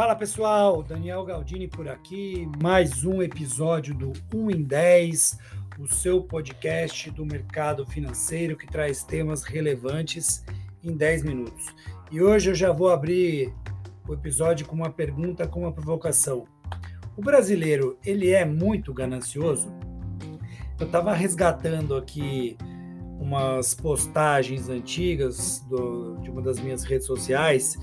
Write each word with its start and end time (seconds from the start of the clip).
Fala 0.00 0.16
pessoal, 0.16 0.82
Daniel 0.82 1.22
Galdini 1.26 1.68
por 1.68 1.86
aqui, 1.86 2.48
mais 2.62 3.04
um 3.04 3.20
episódio 3.20 3.94
do 3.94 4.14
1 4.34 4.50
em 4.50 4.62
10, 4.62 5.38
o 5.78 5.86
seu 5.86 6.22
podcast 6.22 7.10
do 7.10 7.26
mercado 7.26 7.84
financeiro 7.84 8.56
que 8.56 8.66
traz 8.66 9.02
temas 9.02 9.44
relevantes 9.44 10.42
em 10.82 10.96
10 10.96 11.24
minutos. 11.24 11.66
E 12.10 12.22
hoje 12.22 12.48
eu 12.48 12.54
já 12.54 12.72
vou 12.72 12.88
abrir 12.88 13.52
o 14.08 14.14
episódio 14.14 14.66
com 14.66 14.74
uma 14.74 14.88
pergunta, 14.88 15.46
com 15.46 15.60
uma 15.60 15.72
provocação. 15.72 16.46
O 17.14 17.20
brasileiro, 17.20 17.98
ele 18.02 18.30
é 18.30 18.46
muito 18.46 18.94
ganancioso? 18.94 19.70
Eu 20.80 20.86
estava 20.86 21.12
resgatando 21.12 21.94
aqui 21.94 22.56
umas 23.20 23.74
postagens 23.74 24.70
antigas 24.70 25.60
do, 25.68 26.16
de 26.22 26.30
uma 26.30 26.40
das 26.40 26.58
minhas 26.58 26.84
redes 26.84 27.06
sociais 27.06 27.78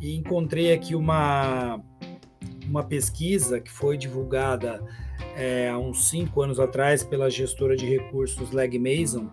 e 0.00 0.14
encontrei 0.14 0.72
aqui 0.72 0.94
uma, 0.94 1.80
uma 2.66 2.84
pesquisa 2.84 3.60
que 3.60 3.70
foi 3.70 3.96
divulgada 3.96 4.82
é, 5.36 5.68
há 5.68 5.78
uns 5.78 6.08
cinco 6.08 6.42
anos 6.42 6.58
atrás 6.58 7.02
pela 7.02 7.30
gestora 7.30 7.76
de 7.76 7.86
recursos 7.86 8.50
Leg 8.50 8.78
Mason, 8.78 9.30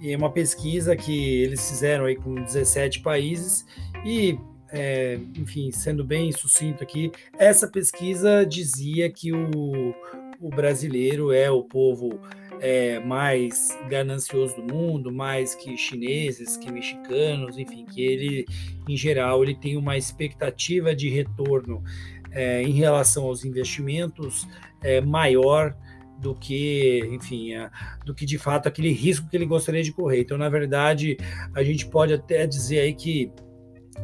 e 0.00 0.12
é 0.12 0.16
uma 0.16 0.30
pesquisa 0.30 0.96
que 0.96 1.42
eles 1.42 1.68
fizeram 1.68 2.04
aí 2.04 2.16
com 2.16 2.34
17 2.34 3.00
países 3.00 3.66
e 4.04 4.38
é, 4.72 5.18
enfim, 5.36 5.72
sendo 5.72 6.04
bem 6.04 6.30
sucinto 6.30 6.82
aqui, 6.82 7.10
essa 7.36 7.66
pesquisa 7.66 8.46
dizia 8.46 9.10
que 9.10 9.32
o, 9.32 9.94
o 10.40 10.48
brasileiro 10.48 11.32
é 11.32 11.50
o 11.50 11.64
povo 11.64 12.20
é, 12.60 13.00
mais 13.00 13.76
ganancioso 13.88 14.56
do 14.56 14.74
mundo, 14.74 15.10
mais 15.10 15.54
que 15.54 15.76
chineses, 15.76 16.56
que 16.56 16.70
mexicanos, 16.70 17.58
enfim, 17.58 17.84
que 17.86 18.02
ele, 18.02 18.44
em 18.88 18.96
geral, 18.96 19.42
ele 19.42 19.54
tem 19.54 19.76
uma 19.76 19.96
expectativa 19.96 20.94
de 20.94 21.08
retorno 21.08 21.82
é, 22.30 22.62
em 22.62 22.72
relação 22.72 23.24
aos 23.24 23.44
investimentos 23.44 24.46
é, 24.82 25.00
maior 25.00 25.74
do 26.18 26.34
que, 26.34 27.00
enfim, 27.10 27.54
a, 27.54 27.70
do 28.04 28.14
que 28.14 28.26
de 28.26 28.36
fato 28.36 28.68
aquele 28.68 28.92
risco 28.92 29.28
que 29.28 29.36
ele 29.36 29.46
gostaria 29.46 29.82
de 29.82 29.92
correr. 29.92 30.20
Então, 30.20 30.36
na 30.36 30.50
verdade, 30.50 31.16
a 31.54 31.62
gente 31.62 31.86
pode 31.86 32.12
até 32.12 32.46
dizer 32.46 32.80
aí 32.80 32.94
que 32.94 33.32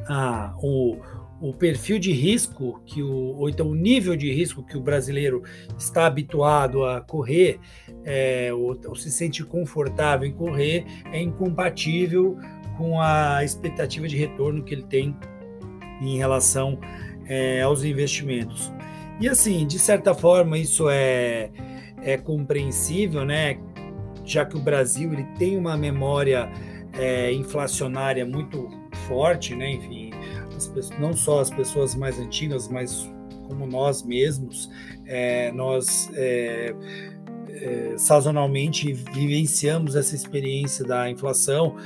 ah, 0.09 0.55
o, 0.63 0.97
o 1.41 1.53
perfil 1.53 1.99
de 1.99 2.13
risco 2.13 2.81
que 2.87 3.03
o, 3.03 3.37
ou 3.37 3.49
então 3.49 3.69
o 3.69 3.75
nível 3.75 4.17
de 4.17 4.33
risco 4.33 4.63
que 4.63 4.77
o 4.77 4.81
brasileiro 4.81 5.43
está 5.79 6.07
habituado 6.07 6.85
a 6.85 7.01
correr, 7.01 7.59
é, 8.05 8.53
ou, 8.53 8.79
ou 8.87 8.95
se 8.95 9.11
sente 9.11 9.45
confortável 9.45 10.27
em 10.27 10.33
correr, 10.33 10.85
é 11.13 11.21
incompatível 11.21 12.39
com 12.77 13.01
a 13.01 13.45
expectativa 13.45 14.07
de 14.07 14.17
retorno 14.17 14.63
que 14.63 14.75
ele 14.75 14.85
tem 14.85 15.17
em 16.01 16.17
relação 16.17 16.79
é, 17.27 17.63
aos 17.63 17.85
investimentos. 17.85 18.73
E 19.21 19.29
assim, 19.29 19.67
de 19.67 19.79
certa 19.79 20.15
forma, 20.15 20.59
isso 20.59 20.89
é, 20.91 21.51
é 22.03 22.17
compreensível, 22.19 23.25
né? 23.25 23.59
Já 24.25 24.45
que 24.45 24.57
o 24.57 24.61
Brasil 24.61 25.13
ele 25.13 25.25
tem 25.39 25.57
uma 25.57 25.77
memória 25.77 26.51
é, 26.93 27.33
inflacionária 27.33 28.27
muito 28.27 28.69
forte, 29.09 29.55
né? 29.55 29.71
Enfim, 29.71 30.06
não 30.99 31.13
só 31.13 31.41
as 31.41 31.51
pessoas 31.51 31.95
mais 31.95 32.19
antigas, 32.19 32.69
mas 32.69 33.11
como 33.49 33.67
nós 33.67 34.03
mesmos, 34.03 34.71
é, 35.05 35.53
nós 35.53 36.11
é, 36.15 36.75
é, 37.49 37.95
sazonalmente 37.97 38.93
vivenciamos 38.93 39.95
essa 39.97 40.15
experiência 40.15 40.85
da 40.85 41.09
inflação 41.09 41.77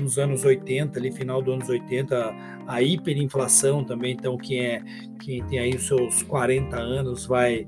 nos 0.00 0.18
anos 0.18 0.44
80, 0.44 0.98
ali 0.98 1.12
final 1.12 1.40
dos 1.40 1.54
anos 1.54 1.68
80, 1.68 2.34
a 2.66 2.82
hiperinflação 2.82 3.84
também, 3.84 4.12
então 4.12 4.36
quem 4.36 4.60
é 4.64 4.82
quem 5.20 5.44
tem 5.44 5.58
aí 5.58 5.74
os 5.74 5.86
seus 5.86 6.22
40 6.22 6.76
anos 6.76 7.26
vai 7.26 7.66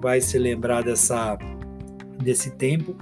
vai 0.00 0.20
se 0.20 0.38
lembrar 0.38 0.82
dessa 0.82 1.36
desse 2.22 2.50
tempo, 2.52 2.96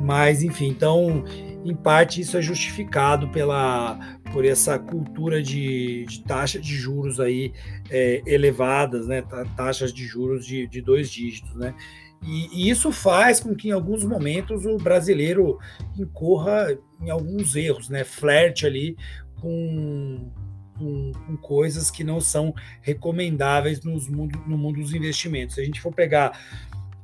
mas 0.00 0.42
enfim, 0.42 0.68
então 0.68 1.24
em 1.64 1.74
parte 1.74 2.20
isso 2.20 2.36
é 2.36 2.42
justificado 2.42 3.28
pela 3.28 3.98
por 4.32 4.44
essa 4.44 4.78
cultura 4.78 5.42
de, 5.42 6.04
de 6.06 6.22
taxa 6.22 6.60
de 6.60 6.74
juros 6.76 7.18
aí 7.18 7.52
é, 7.90 8.22
elevadas, 8.24 9.06
né, 9.06 9.22
taxas 9.56 9.92
de 9.92 10.06
juros 10.06 10.46
de, 10.46 10.66
de 10.68 10.80
dois 10.80 11.10
dígitos, 11.10 11.54
né, 11.56 11.74
e, 12.22 12.66
e, 12.66 12.70
isso 12.70 12.92
faz 12.92 13.40
com 13.40 13.54
que 13.54 13.68
em 13.68 13.72
alguns 13.72 14.04
momentos 14.04 14.66
o 14.66 14.76
brasileiro 14.76 15.58
incorra 15.98 16.78
em 17.00 17.10
alguns 17.10 17.56
erros, 17.56 17.88
né, 17.88 18.04
flerte 18.04 18.66
ali 18.66 18.96
com, 19.40 20.30
com, 20.78 21.12
com 21.12 21.36
coisas 21.38 21.90
que 21.90 22.04
não 22.04 22.20
são 22.20 22.54
recomendáveis 22.82 23.82
nos 23.82 24.06
mundo, 24.06 24.38
no 24.46 24.58
mundo 24.58 24.80
dos 24.80 24.92
investimentos. 24.92 25.54
Se 25.54 25.62
a 25.62 25.64
gente 25.64 25.80
for 25.80 25.94
pegar 25.94 26.38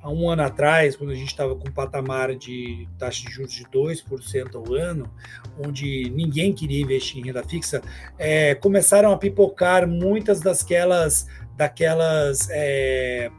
há 0.07 0.11
um 0.11 0.31
ano 0.31 0.43
atrás, 0.43 0.95
quando 0.95 1.11
a 1.11 1.15
gente 1.17 1.27
estava 1.27 1.57
com 1.57 1.69
um 1.69 1.73
patamar 1.73 2.33
de 2.37 2.89
taxa 2.97 3.27
de 3.27 3.33
juros 3.33 3.53
de 3.53 3.65
2% 3.65 4.55
ao 4.55 4.73
ano, 4.73 5.11
onde 5.59 6.09
ninguém 6.11 6.53
queria 6.53 6.81
investir 6.81 7.19
em 7.19 7.27
renda 7.27 7.43
fixa, 7.43 7.83
é, 8.17 8.55
começaram 8.55 9.11
a 9.11 9.19
pipocar 9.19 9.87
muitas 9.89 10.41
daquelas, 10.41 11.27
daquelas 11.57 12.49
é, 12.51 13.33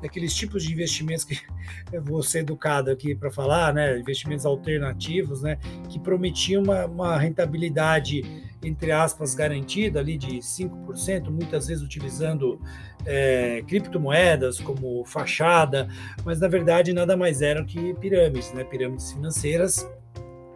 daqueles 0.00 0.34
tipos 0.34 0.64
de 0.64 0.72
investimentos 0.72 1.24
que 1.24 1.38
eu 1.92 2.02
vou 2.02 2.22
ser 2.22 2.38
educado 2.38 2.90
aqui 2.90 3.14
para 3.14 3.30
falar, 3.30 3.74
né, 3.74 3.98
investimentos 3.98 4.46
alternativos, 4.46 5.42
né, 5.42 5.58
que 5.90 5.98
prometiam 5.98 6.62
uma, 6.62 6.86
uma 6.86 7.18
rentabilidade 7.18 8.22
entre 8.62 8.90
aspas, 8.92 9.34
garantida 9.34 10.00
ali 10.00 10.16
de 10.16 10.38
5%, 10.38 11.30
muitas 11.30 11.68
vezes 11.68 11.82
utilizando 11.82 12.60
é, 13.04 13.62
criptomoedas 13.66 14.60
como 14.60 15.04
fachada, 15.04 15.88
mas 16.24 16.40
na 16.40 16.48
verdade 16.48 16.92
nada 16.92 17.16
mais 17.16 17.42
eram 17.42 17.64
que 17.64 17.94
pirâmides, 17.94 18.52
né? 18.52 18.64
pirâmides 18.64 19.12
financeiras 19.12 19.86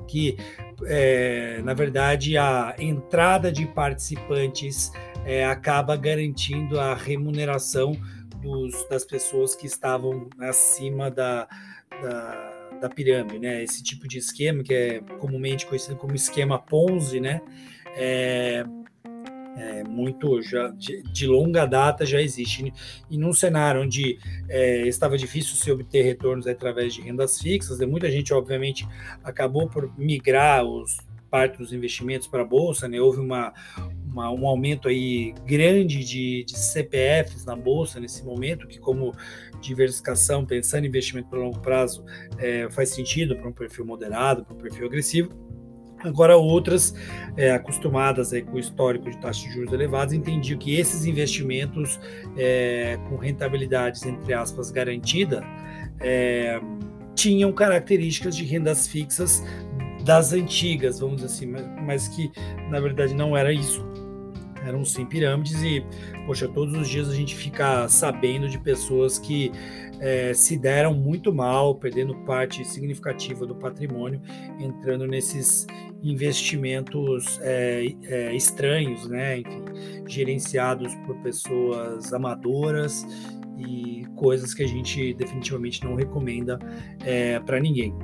que, 0.09 0.37
é, 0.87 1.61
na 1.63 1.73
verdade, 1.73 2.37
a 2.37 2.75
entrada 2.81 3.53
de 3.53 3.65
participantes 3.65 4.91
é, 5.25 5.45
acaba 5.45 5.95
garantindo 5.97 6.81
a 6.81 6.95
remuneração 6.95 7.93
dos, 8.43 8.89
das 8.89 9.05
pessoas 9.05 9.55
que 9.55 9.67
estavam 9.67 10.29
acima 10.41 11.13
da, 11.13 11.47
da 12.03 12.61
da 12.81 12.89
pirâmide, 12.89 13.39
né? 13.39 13.63
Esse 13.63 13.83
tipo 13.83 14.09
de 14.09 14.19
esquema 14.19 14.63
que 14.63 14.73
é 14.73 15.01
comumente 15.19 15.67
conhecido 15.67 15.97
como 15.97 16.15
esquema 16.15 16.59
Ponzi, 16.59 17.21
né? 17.21 17.41
É, 17.97 18.65
é 19.57 19.85
muito 19.85 20.41
já 20.43 20.69
de, 20.69 21.03
de, 21.03 21.27
longa 21.27 21.67
data 21.67 22.07
já 22.07 22.21
existe 22.21 22.73
e 23.11 23.19
num 23.19 23.33
cenário 23.33 23.83
onde 23.83 24.19
é, 24.49 24.87
estava 24.87 25.19
difícil 25.19 25.57
se 25.57 25.71
obter 25.71 26.03
retornos 26.03 26.47
através 26.47 26.95
de 26.95 27.03
rendas 27.03 27.39
fixas, 27.39 27.79
né, 27.79 27.87
muita 27.87 28.11
gente 28.11 28.33
obviamente 28.33 28.87
acabou 29.23 29.69
por 29.69 29.93
migrar 29.99 30.65
os 30.65 30.99
parte 31.31 31.59
dos 31.59 31.73
investimentos 31.73 32.27
para 32.27 32.43
a 32.43 32.45
bolsa, 32.45 32.89
né? 32.89 33.01
Houve 33.01 33.21
uma, 33.21 33.55
uma, 34.05 34.31
um 34.33 34.47
aumento 34.47 34.89
aí 34.89 35.33
grande 35.47 36.05
de, 36.05 36.45
de 36.45 36.59
CPFs 36.59 37.45
na 37.45 37.55
bolsa 37.55 38.01
nesse 38.01 38.25
momento, 38.25 38.67
que 38.67 38.79
como 38.79 39.15
diversificação, 39.61 40.45
pensando 40.45 40.85
em 40.85 40.89
investimento 40.89 41.29
para 41.29 41.39
longo 41.39 41.61
prazo, 41.61 42.05
é, 42.37 42.69
faz 42.71 42.91
sentido 42.91 43.37
para 43.37 43.49
um 43.49 43.53
perfil 43.53 43.87
moderado, 43.87 44.45
para 44.45 44.55
um 44.55 44.59
perfil 44.59 44.87
agressivo. 44.87 45.50
Agora, 46.05 46.37
outras, 46.37 46.95
é, 47.37 47.53
acostumadas 47.53 48.33
aí 48.33 48.43
com 48.43 48.57
o 48.57 48.59
histórico 48.59 49.11
de 49.11 49.19
taxas 49.19 49.43
de 49.43 49.53
juros 49.53 49.73
elevados, 49.73 50.15
entendiam 50.15 50.59
que 50.59 50.75
esses 50.77 51.05
investimentos 51.05 52.01
é, 52.37 52.99
com 53.09 53.17
rentabilidades, 53.17 54.05
entre 54.05 54.33
aspas, 54.33 54.71
garantida, 54.71 55.45
é, 56.01 56.61
tinham 57.15 57.53
características 57.53 58.37
de 58.37 58.45
rendas 58.45 58.87
fixas 58.87 59.43
das 60.05 60.33
antigas, 60.33 61.01
vamos 61.01 61.17
dizer 61.17 61.27
assim, 61.27 61.47
mas, 61.47 61.67
mas 61.85 62.09
que 62.09 62.33
na 62.71 62.81
verdade 62.81 63.15
não 63.15 63.37
era 63.37 63.53
isso. 63.53 63.90
Eram 64.65 64.85
sim 64.85 65.07
pirâmides 65.07 65.63
e, 65.63 65.85
poxa, 66.27 66.47
todos 66.47 66.75
os 66.75 66.89
dias 66.89 67.09
a 67.09 67.15
gente 67.15 67.35
fica 67.35 67.89
sabendo 67.89 68.49
de 68.49 68.59
pessoas 68.59 69.19
que 69.19 69.51
é, 70.01 70.33
se 70.33 70.57
deram 70.57 70.95
muito 70.95 71.33
mal, 71.33 71.75
perdendo 71.75 72.15
parte 72.25 72.65
significativa 72.65 73.47
do 73.47 73.55
patrimônio, 73.55 74.21
entrando 74.59 75.07
nesses 75.07 75.67
investimentos 76.03 77.39
é, 77.43 77.87
é, 78.05 78.35
estranhos, 78.35 79.07
né? 79.09 79.41
Enfim, 79.41 79.65
gerenciados 80.07 80.95
por 81.07 81.17
pessoas 81.23 82.13
amadoras 82.13 83.07
e 83.59 84.05
coisas 84.17 84.55
que 84.55 84.63
a 84.63 84.67
gente 84.67 85.13
definitivamente 85.15 85.85
não 85.85 85.95
recomenda 85.95 86.59
para 87.45 87.61
ninguém. 87.61 87.95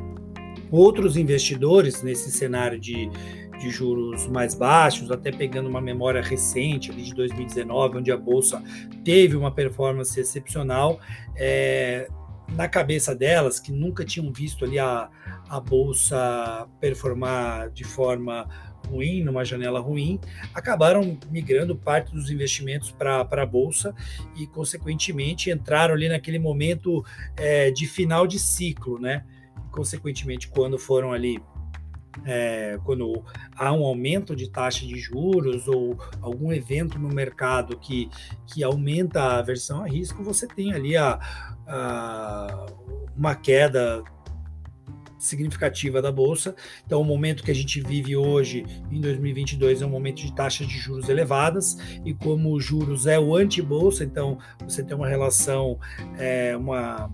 Outros 0.71 1.17
investidores 1.17 2.03
nesse 2.03 2.31
cenário 2.31 2.79
de, 2.79 3.09
de 3.59 3.71
juros 3.71 4.27
mais 4.27 4.55
baixos, 4.55 5.11
até 5.11 5.31
pegando 5.33 5.69
uma 5.69 5.81
memória 5.81 6.23
recente 6.23 6.91
ali 6.91 7.03
de 7.03 7.15
2019, 7.15 7.99
onde 7.99 8.13
a 8.13 8.17
bolsa 8.17 8.63
teve 9.05 9.37
uma 9.37 9.51
performance 9.51 10.19
excepcional, 10.19 11.01
é, 11.35 12.09
na 12.49 12.69
cabeça 12.69 13.15
delas, 13.15 13.59
que 13.59 13.73
nunca 13.73 14.05
tinham 14.05 14.33
visto 14.33 14.65
ali 14.65 14.79
a, 14.79 15.09
a 15.49 15.61
bolsa 15.61 16.69
performar 16.81 17.71
de 17.71 17.85
forma 17.85 18.49
ruim, 18.87 19.23
numa 19.23 19.45
janela 19.45 19.81
ruim, 19.81 20.21
acabaram 20.55 21.19
migrando 21.31 21.77
parte 21.77 22.13
dos 22.13 22.31
investimentos 22.31 22.91
para 22.91 23.21
a 23.21 23.47
bolsa 23.47 23.95
e, 24.37 24.47
consequentemente, 24.47 25.51
entraram 25.51 25.95
ali 25.95 26.09
naquele 26.09 26.39
momento 26.39 27.05
é, 27.37 27.71
de 27.71 27.87
final 27.87 28.27
de 28.27 28.39
ciclo, 28.39 28.99
né? 29.01 29.25
Consequentemente, 29.73 30.49
quando 30.49 30.79
foram 30.79 31.13
ali 31.13 31.43
é, 32.25 32.79
quando 32.85 33.23
há 33.57 33.73
um 33.73 33.85
aumento 33.85 34.35
de 34.35 34.51
taxa 34.51 34.87
de 34.87 34.99
juros 34.99 35.69
ou 35.69 35.99
algum 36.21 36.53
evento 36.53 36.99
no 36.99 37.09
mercado 37.09 37.77
que, 37.77 38.09
que 38.47 38.63
aumenta 38.63 39.23
a 39.23 39.39
aversão 39.39 39.83
a 39.83 39.89
risco, 39.89 40.23
você 40.23 40.47
tem 40.47 40.73
ali 40.73 40.97
a, 40.97 41.19
a, 41.67 42.67
uma 43.17 43.35
queda 43.35 44.03
significativa 45.19 46.01
da 46.01 46.13
bolsa. 46.13 46.55
Então, 46.85 47.01
o 47.01 47.05
momento 47.05 47.43
que 47.43 47.51
a 47.51 47.55
gente 47.55 47.81
vive 47.81 48.17
hoje, 48.17 48.65
em 48.91 49.01
2022, 49.01 49.83
é 49.83 49.87
um 49.87 49.91
momento 49.91 50.17
de 50.17 50.33
taxas 50.33 50.67
de 50.67 50.79
juros 50.79 51.09
elevadas, 51.09 51.77
e 52.05 52.15
como 52.15 52.59
juros 52.61 53.07
é 53.07 53.19
o 53.19 53.35
anti-bolsa, 53.35 54.05
então 54.05 54.39
você 54.61 54.83
tem 54.83 54.97
uma 54.97 55.09
relação, 55.09 55.79
é, 56.19 56.57
uma 56.57 57.11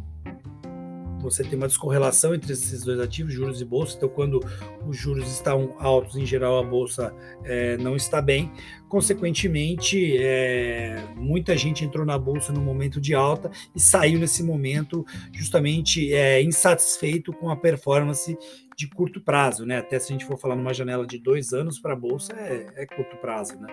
você 1.22 1.44
tem 1.44 1.56
uma 1.56 1.68
descorrelação 1.68 2.34
entre 2.34 2.52
esses 2.52 2.82
dois 2.82 2.98
ativos, 2.98 3.32
juros 3.32 3.60
e 3.60 3.64
bolsa. 3.64 3.96
Então, 3.96 4.08
quando 4.08 4.40
os 4.86 4.96
juros 4.96 5.30
estão 5.32 5.74
altos, 5.78 6.16
em 6.16 6.26
geral, 6.26 6.58
a 6.58 6.62
bolsa 6.62 7.14
é, 7.44 7.76
não 7.76 7.94
está 7.94 8.20
bem. 8.20 8.50
Consequentemente, 8.88 10.18
é, 10.18 11.02
muita 11.16 11.56
gente 11.56 11.84
entrou 11.84 12.04
na 12.04 12.18
bolsa 12.18 12.52
no 12.52 12.60
momento 12.60 13.00
de 13.00 13.14
alta 13.14 13.50
e 13.74 13.80
saiu 13.80 14.18
nesse 14.18 14.42
momento 14.42 15.06
justamente 15.32 16.12
é, 16.12 16.42
insatisfeito 16.42 17.32
com 17.32 17.48
a 17.48 17.56
performance 17.56 18.36
de 18.76 18.88
curto 18.88 19.20
prazo, 19.20 19.64
né? 19.64 19.78
Até 19.78 19.98
se 19.98 20.12
a 20.12 20.12
gente 20.12 20.26
for 20.26 20.38
falar 20.38 20.56
numa 20.56 20.74
janela 20.74 21.06
de 21.06 21.18
dois 21.18 21.52
anos 21.52 21.78
para 21.78 21.92
a 21.92 21.96
bolsa, 21.96 22.32
é, 22.34 22.66
é 22.82 22.86
curto 22.86 23.16
prazo, 23.16 23.58
né? 23.58 23.68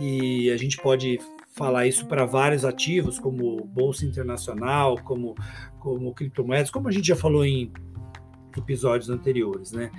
E 0.00 0.50
a 0.50 0.56
gente 0.56 0.76
pode 0.78 1.18
falar 1.54 1.86
isso 1.86 2.06
para 2.06 2.26
vários 2.26 2.64
ativos, 2.64 3.18
como 3.18 3.64
bolsa 3.64 4.04
internacional, 4.04 5.00
como, 5.04 5.36
como 5.78 6.12
criptomoedas, 6.12 6.70
como 6.70 6.88
a 6.88 6.92
gente 6.92 7.06
já 7.06 7.16
falou 7.16 7.44
em 7.44 7.72
episódios 8.60 9.10
anteriores, 9.10 9.72
né? 9.72 9.90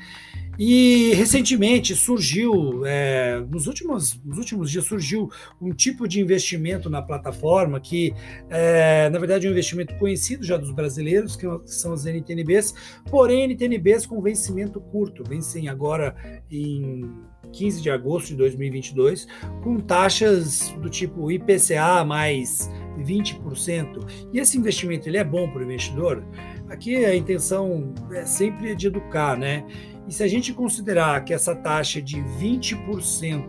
E 0.58 1.14
recentemente 1.14 1.94
surgiu, 1.96 2.86
é, 2.86 3.42
nos, 3.50 3.68
últimos, 3.68 4.22
nos 4.24 4.38
últimos 4.38 4.72
dias, 4.72 4.86
surgiu 4.86 5.30
um 5.62 5.74
tipo 5.74 6.08
de 6.08 6.22
investimento 6.22 6.90
na 6.90 7.02
plataforma 7.02 7.80
que, 7.80 8.14
é, 8.50 9.10
na 9.10 9.20
verdade, 9.20 9.46
é 9.46 9.50
um 9.50 9.52
investimento 9.52 9.98
conhecido 9.98 10.46
já 10.46 10.56
dos 10.56 10.72
brasileiros, 10.72 11.36
que 11.36 11.46
são 11.66 11.92
as 11.92 12.06
NTNBs, 12.06 12.74
porém 13.10 13.44
NTNBs 13.44 14.06
com 14.06 14.22
vencimento 14.22 14.80
curto, 14.80 15.24
vencem 15.28 15.68
agora 15.68 16.16
em 16.50 17.14
15 17.52 17.82
de 17.82 17.90
agosto 17.90 18.28
de 18.30 18.36
2022, 18.36 19.28
com 19.62 19.80
taxas 19.80 20.70
do 20.82 20.90
tipo 20.90 21.32
IPCA 21.32 22.04
mais 22.06 22.70
20%. 23.04 24.28
E 24.34 24.40
esse 24.40 24.58
investimento 24.58 25.08
ele 25.10 25.18
é 25.18 25.24
bom 25.24 25.50
para 25.50 25.62
o 25.62 25.64
investidor? 25.64 26.24
Aqui 26.70 27.06
a 27.06 27.16
intenção 27.16 27.94
é 28.12 28.26
sempre 28.26 28.76
de 28.76 28.88
educar, 28.88 29.38
né? 29.38 29.66
E 30.08 30.14
se 30.14 30.24
a 30.24 30.28
gente 30.28 30.54
considerar 30.54 31.24
que 31.24 31.34
essa 31.34 31.56
taxa 31.56 32.02
de 32.02 32.18
20%, 32.18 33.44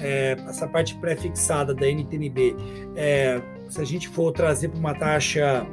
é, 0.00 0.36
essa 0.48 0.66
parte 0.66 0.94
pré-fixada 0.96 1.74
da 1.74 1.86
NTNB, 1.86 2.56
é, 2.96 3.42
se 3.68 3.80
a 3.80 3.84
gente 3.84 4.08
for 4.08 4.32
trazer 4.32 4.68
para 4.68 4.78
uma 4.78 4.94
taxa 4.94 5.66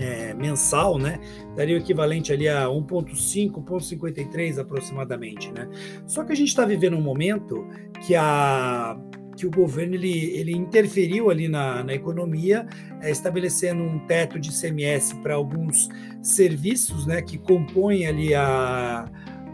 é, 0.00 0.34
mensal, 0.34 0.98
né, 0.98 1.18
daria 1.56 1.76
o 1.76 1.78
equivalente 1.78 2.32
ali 2.32 2.48
a 2.48 2.66
1,5, 2.66 3.64
1,53 3.64 4.58
aproximadamente, 4.58 5.50
né? 5.52 5.68
Só 6.06 6.24
que 6.24 6.32
a 6.32 6.36
gente 6.36 6.48
está 6.48 6.64
vivendo 6.64 6.96
um 6.96 7.00
momento 7.00 7.66
que 8.06 8.14
a 8.14 8.96
que 9.38 9.46
o 9.46 9.50
governo 9.50 9.94
ele, 9.94 10.30
ele 10.34 10.52
interferiu 10.52 11.30
ali 11.30 11.46
na, 11.46 11.84
na 11.84 11.94
economia, 11.94 12.66
é, 13.00 13.10
estabelecendo 13.10 13.82
um 13.82 14.00
teto 14.00 14.38
de 14.38 14.50
CMS 14.50 15.12
para 15.22 15.34
alguns 15.34 15.88
serviços, 16.20 17.06
né, 17.06 17.22
que 17.22 17.38
compõem 17.38 18.04
ali 18.06 18.34
a, 18.34 19.08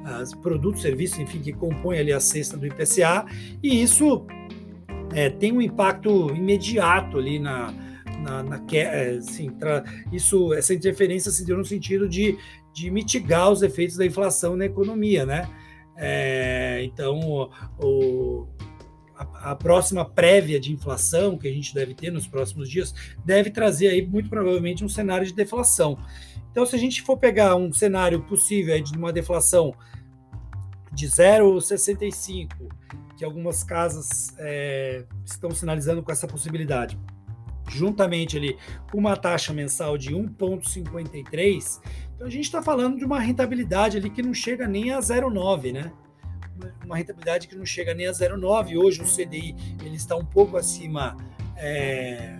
as 0.05 0.35
produtos, 0.35 0.81
serviços, 0.81 1.19
enfim, 1.19 1.41
que 1.41 1.53
compõem 1.53 1.99
ali 1.99 2.13
a 2.13 2.21
cesta 2.21 2.57
do 2.57 2.67
IPCA, 2.67 3.27
e 3.63 3.83
isso 3.83 4.27
é, 5.13 5.29
tem 5.29 5.53
um 5.53 5.61
impacto 5.61 6.35
imediato 6.35 7.19
ali 7.19 7.39
na, 7.39 7.71
na, 8.23 8.43
na 8.43 8.63
assim, 9.19 9.51
tra, 9.51 9.85
isso, 10.11 10.55
essa 10.55 10.73
interferência 10.73 11.31
se 11.31 11.45
deu 11.45 11.59
no 11.59 11.65
sentido 11.65 12.09
de, 12.09 12.39
de 12.73 12.91
mitigar 12.91 13.51
os 13.51 13.63
efeitos 13.63 13.99
da 13.99 14.07
inflação 14.07 14.57
na 14.57 14.65
economia, 14.65 15.27
né? 15.27 15.47
É, 15.97 16.83
então, 16.83 17.51
o, 17.79 18.49
a, 19.17 19.55
próxima 19.55 20.05
prévia 20.05 20.59
de 20.59 20.73
inflação 20.73 21.39
que 21.39 21.47
a 21.47 21.53
gente 21.53 21.75
deve 21.75 21.95
ter 21.95 22.11
nos 22.11 22.27
próximos 22.27 22.69
dias 22.69 22.95
deve 23.25 23.51
trazer 23.51 23.89
aí 23.89 24.07
muito 24.07 24.29
provavelmente 24.29 24.85
um 24.85 24.89
cenário 24.89 25.27
de 25.27 25.33
deflação. 25.33 25.99
Então, 26.51 26.65
se 26.67 26.75
a 26.77 26.79
gente 26.79 27.03
for 27.03 27.17
pegar 27.17 27.57
um 27.57 27.73
cenário 27.73 28.23
possível 28.23 28.81
de 28.81 28.97
uma 28.97 29.13
deflação 29.13 29.75
de 30.93 31.07
0,65, 31.07 32.49
que 33.17 33.25
algumas 33.25 33.65
casas 33.65 34.35
é, 34.39 35.05
estão 35.25 35.51
sinalizando 35.51 36.03
com 36.03 36.13
essa 36.13 36.27
possibilidade, 36.27 36.99
juntamente 37.69 38.37
ali 38.37 38.57
com 38.91 38.99
uma 38.99 39.17
taxa 39.17 39.53
mensal 39.53 39.97
de 39.97 40.15
1,53, 40.15 41.81
então 42.15 42.27
a 42.27 42.31
gente 42.31 42.45
está 42.45 42.63
falando 42.63 42.99
de 42.99 43.05
uma 43.05 43.19
rentabilidade 43.19 43.97
ali 43.97 44.11
que 44.11 44.23
não 44.23 44.35
chega 44.35 44.69
nem 44.69 44.93
a 44.93 45.01
0,9, 45.01 45.73
né? 45.73 45.93
Uma 46.85 46.97
rentabilidade 46.97 47.49
que 47.49 47.57
não 47.57 47.67
chega 47.67 47.95
nem 47.95 48.07
a 48.07 48.13
0,9. 48.13 48.77
Hoje 48.77 49.03
o 49.03 49.05
CDI 49.05 49.55
ele 49.85 49.97
está 49.97 50.17
um 50.17 50.25
pouco 50.25 50.57
acima 50.57 51.17
é, 51.57 52.39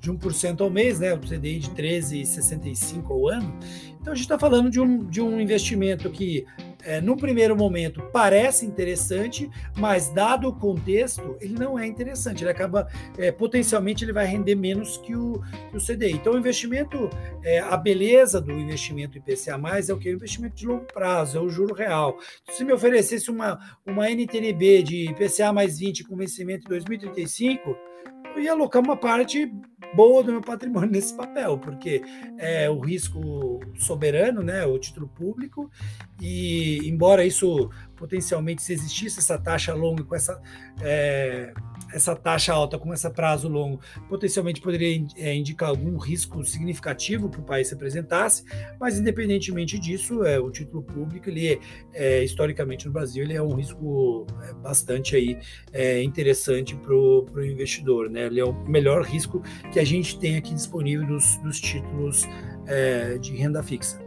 de 0.00 0.10
1% 0.10 0.60
ao 0.60 0.70
mês, 0.70 0.98
né? 0.98 1.14
O 1.14 1.18
CDI 1.18 1.58
de 1.58 1.70
13,65 1.70 3.10
ao 3.10 3.28
ano. 3.28 3.58
Então 4.00 4.12
a 4.12 4.16
gente 4.16 4.24
está 4.24 4.38
falando 4.38 4.70
de 4.70 4.80
um, 4.80 5.04
de 5.04 5.20
um 5.20 5.40
investimento 5.40 6.10
que 6.10 6.46
é, 6.84 7.00
no 7.00 7.16
primeiro 7.16 7.56
momento 7.56 8.02
parece 8.12 8.66
interessante, 8.66 9.50
mas 9.76 10.08
dado 10.12 10.48
o 10.48 10.54
contexto, 10.54 11.36
ele 11.40 11.54
não 11.54 11.78
é 11.78 11.86
interessante. 11.86 12.42
Ele 12.42 12.50
acaba 12.50 12.88
é, 13.18 13.30
potencialmente 13.30 14.04
ele 14.04 14.12
vai 14.12 14.26
render 14.26 14.54
menos 14.54 14.96
que 14.98 15.14
o, 15.14 15.42
que 15.70 15.76
o 15.76 15.80
CDI. 15.80 16.12
Então, 16.12 16.34
o 16.34 16.38
investimento, 16.38 17.10
é, 17.42 17.60
a 17.60 17.76
beleza 17.76 18.40
do 18.40 18.52
investimento 18.52 19.18
IPCA 19.18 19.60
é 19.88 19.92
o 19.92 19.98
que? 19.98 20.10
O 20.10 20.14
investimento 20.14 20.56
de 20.56 20.66
longo 20.66 20.84
prazo, 20.84 21.38
é 21.38 21.40
o 21.40 21.48
juro 21.48 21.74
real. 21.74 22.18
Se 22.50 22.64
me 22.64 22.72
oferecesse 22.72 23.30
uma, 23.30 23.58
uma 23.86 24.10
NTNB 24.10 24.82
de 24.82 25.10
IPCA 25.10 25.52
mais 25.52 25.78
20 25.78 26.04
com 26.04 26.16
vencimento 26.16 26.66
em 26.66 26.68
2035, 26.68 27.76
eu 28.36 28.42
ia 28.42 28.52
alocar 28.52 28.82
uma 28.82 28.96
parte 28.96 29.52
boa 29.94 30.22
do 30.22 30.32
meu 30.32 30.40
patrimônio 30.40 30.90
nesse 30.90 31.14
papel, 31.14 31.58
porque 31.58 32.02
é 32.38 32.68
o 32.70 32.78
risco 32.78 33.60
soberano, 33.76 34.42
né, 34.42 34.64
o 34.64 34.78
título 34.78 35.08
público, 35.08 35.70
e 36.20 36.78
embora 36.84 37.24
isso 37.24 37.70
potencialmente, 37.96 38.62
se 38.62 38.72
existisse 38.72 39.18
essa 39.18 39.38
taxa 39.38 39.74
longa 39.74 40.02
com 40.04 40.14
essa, 40.14 40.40
é, 40.80 41.52
essa 41.92 42.14
taxa 42.14 42.52
alta 42.52 42.78
com 42.78 42.92
esse 42.92 43.08
prazo 43.10 43.48
longo, 43.48 43.80
potencialmente 44.08 44.60
poderia 44.60 45.04
é, 45.16 45.34
indicar 45.34 45.68
algum 45.68 45.96
risco 45.96 46.44
significativo 46.44 47.28
que 47.28 47.38
o 47.38 47.42
país 47.42 47.68
se 47.68 47.74
apresentasse, 47.74 48.44
mas 48.78 48.98
independentemente 48.98 49.78
disso, 49.78 50.24
é, 50.24 50.38
o 50.38 50.50
título 50.50 50.82
público, 50.82 51.28
ele 51.28 51.60
é, 51.92 52.22
historicamente 52.22 52.86
no 52.86 52.92
Brasil, 52.92 53.24
ele 53.24 53.34
é 53.34 53.42
um 53.42 53.54
risco 53.54 54.26
é, 54.42 54.52
bastante 54.54 55.16
aí, 55.16 55.38
é, 55.72 56.02
interessante 56.02 56.76
para 56.76 56.94
o 56.94 57.44
investidor, 57.44 58.10
né? 58.10 58.26
ele 58.26 58.40
é 58.40 58.44
o 58.44 58.52
melhor 58.68 59.02
risco 59.02 59.42
que 59.72 59.78
a 59.78 59.84
gente 59.84 60.18
tem 60.18 60.36
aqui 60.36 60.54
disponível 60.54 61.06
dos, 61.06 61.36
dos 61.38 61.60
títulos 61.60 62.26
é, 62.66 63.18
de 63.18 63.34
renda 63.34 63.62
fixa. 63.62 64.00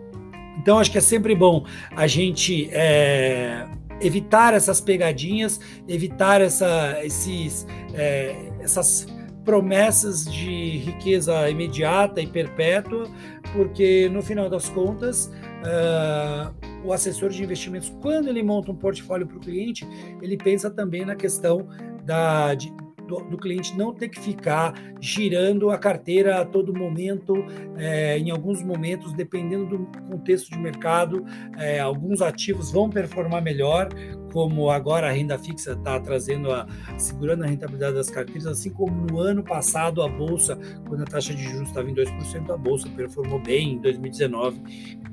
Então, 0.57 0.79
acho 0.79 0.91
que 0.91 0.97
é 0.97 1.01
sempre 1.01 1.35
bom 1.35 1.65
a 1.95 2.07
gente 2.07 2.69
é, 2.71 3.67
evitar 4.03 4.53
essas 4.53 4.81
pegadinhas, 4.81 5.59
evitar 5.87 6.41
essa, 6.41 6.99
esses, 7.03 7.65
é, 7.93 8.51
essas 8.59 9.07
promessas 9.43 10.25
de 10.25 10.77
riqueza 10.77 11.49
imediata 11.49 12.21
e 12.21 12.27
perpétua, 12.27 13.09
porque 13.53 14.09
no 14.09 14.21
final 14.21 14.49
das 14.49 14.69
contas, 14.69 15.31
uh, 15.63 16.53
o 16.83 16.93
assessor 16.93 17.29
de 17.29 17.43
investimentos, 17.43 17.93
quando 18.01 18.27
ele 18.27 18.41
monta 18.41 18.71
um 18.71 18.75
portfólio 18.75 19.27
para 19.27 19.37
o 19.37 19.39
cliente, 19.39 19.87
ele 20.21 20.37
pensa 20.37 20.69
também 20.69 21.05
na 21.05 21.15
questão 21.15 21.67
da, 22.03 22.53
de, 22.55 22.73
do, 23.21 23.29
do, 23.29 23.37
cliente 23.37 23.77
não 23.77 23.93
ter 23.93 24.09
que 24.09 24.19
ficar 24.19 24.73
girando 24.99 25.69
a 25.69 25.77
carteira 25.77 26.41
a 26.41 26.45
todo 26.45 26.73
momento, 26.73 27.33
é, 27.77 28.17
em 28.17 28.31
alguns 28.31 28.63
momentos, 28.63 29.13
dependendo 29.13 29.65
do 29.65 30.01
contexto 30.09 30.51
de 30.51 30.59
mercado, 30.59 31.25
é, 31.57 31.79
alguns 31.79 32.21
ativos 32.21 32.71
vão 32.71 32.89
performar 32.89 33.41
melhor 33.41 33.89
como 34.33 34.71
agora 34.71 35.07
a 35.07 35.11
renda 35.11 35.37
fixa 35.37 35.73
está 35.73 35.99
trazendo 35.99 36.51
a 36.51 36.65
segurando 36.97 37.43
a 37.43 37.47
rentabilidade 37.47 37.93
das 37.93 38.09
carteiras, 38.09 38.47
assim 38.47 38.71
como 38.71 39.05
no 39.05 39.19
ano 39.19 39.43
passado 39.43 40.01
a 40.01 40.07
bolsa, 40.07 40.57
quando 40.87 41.03
a 41.03 41.05
taxa 41.05 41.35
de 41.35 41.43
juros 41.43 41.69
estava 41.69 41.87
em 41.87 41.93
2%, 41.93 42.49
a 42.51 42.57
bolsa 42.57 42.89
performou 42.89 43.39
bem 43.39 43.73
em 43.73 43.77
2019 43.77 44.59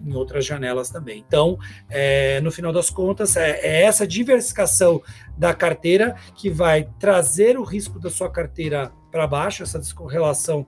em 0.06 0.14
outras 0.14 0.46
janelas 0.46 0.88
também. 0.88 1.22
Então, 1.26 1.58
é, 1.90 2.40
no 2.40 2.50
final 2.50 2.72
das 2.72 2.88
contas, 2.88 3.36
é, 3.36 3.60
é 3.60 3.82
essa 3.82 4.06
diversificação 4.06 5.02
da 5.36 5.52
carteira 5.52 6.16
que 6.34 6.48
vai 6.48 6.88
trazer 6.98 7.58
o 7.58 7.62
risco 7.62 8.00
da 8.00 8.08
sua 8.08 8.30
carteira 8.30 8.90
para 9.12 9.26
baixo, 9.26 9.62
essa 9.62 9.78
descorrelação 9.78 10.66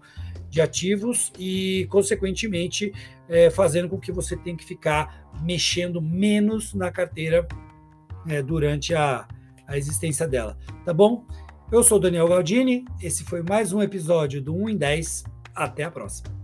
de 0.51 0.61
ativos 0.61 1.33
e, 1.39 1.87
consequentemente, 1.89 2.93
é, 3.27 3.49
fazendo 3.49 3.89
com 3.89 3.99
que 3.99 4.13
você 4.13 4.37
tenha 4.37 4.55
que 4.55 4.67
ficar 4.67 5.27
mexendo 5.43 6.03
menos 6.03 6.75
na 6.75 6.91
carteira 6.91 7.49
é, 8.27 8.43
durante 8.43 8.95
a, 8.95 9.27
a 9.67 9.77
existência 9.77 10.27
dela. 10.27 10.57
Tá 10.85 10.93
bom? 10.93 11.25
Eu 11.71 11.83
sou 11.83 11.99
Daniel 11.99 12.29
Galdini, 12.29 12.85
esse 13.01 13.25
foi 13.25 13.43
mais 13.43 13.73
um 13.73 13.81
episódio 13.81 14.43
do 14.43 14.55
1 14.55 14.69
em 14.71 14.77
10. 14.77 15.25
Até 15.55 15.85
a 15.85 15.91
próxima. 15.91 16.42